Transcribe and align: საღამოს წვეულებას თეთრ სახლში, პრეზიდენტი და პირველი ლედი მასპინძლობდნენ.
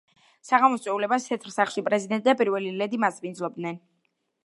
საღამოს 0.49 0.85
წვეულებას 0.85 1.27
თეთრ 1.27 1.53
სახლში, 1.57 1.85
პრეზიდენტი 1.91 2.29
და 2.31 2.37
პირველი 2.43 2.75
ლედი 2.83 3.05
მასპინძლობდნენ. 3.07 3.83